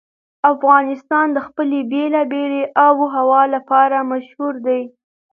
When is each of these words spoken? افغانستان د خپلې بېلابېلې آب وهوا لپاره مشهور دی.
افغانستان 0.53 1.27
د 1.33 1.37
خپلې 1.47 1.79
بېلابېلې 1.91 2.63
آب 2.85 2.95
وهوا 3.01 3.43
لپاره 3.55 4.07
مشهور 4.11 4.53
دی. 4.65 4.81